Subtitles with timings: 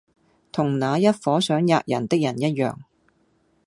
[0.51, 2.75] 同那一夥想喫人的人一樣。